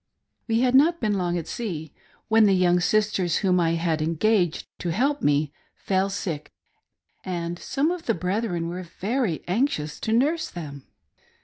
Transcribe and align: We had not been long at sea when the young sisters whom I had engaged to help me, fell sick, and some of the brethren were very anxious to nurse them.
We 0.47 0.61
had 0.61 0.73
not 0.73 0.99
been 0.99 1.13
long 1.13 1.37
at 1.37 1.47
sea 1.47 1.93
when 2.27 2.47
the 2.47 2.55
young 2.55 2.79
sisters 2.79 3.37
whom 3.45 3.59
I 3.59 3.75
had 3.75 4.01
engaged 4.01 4.65
to 4.79 4.89
help 4.91 5.21
me, 5.21 5.53
fell 5.75 6.09
sick, 6.09 6.51
and 7.23 7.59
some 7.59 7.91
of 7.91 8.07
the 8.07 8.15
brethren 8.15 8.67
were 8.67 8.81
very 8.81 9.43
anxious 9.47 9.99
to 9.99 10.11
nurse 10.11 10.49
them. 10.49 10.87